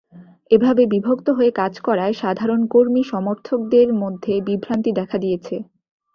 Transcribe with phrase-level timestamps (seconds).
[0.51, 5.55] এভাবে বিভক্ত হয়ে কাজ করায় সাধারণ কর্মী-সমর্থকদের মধ্যে বিভ্রান্তি দেখা দিয়েছে।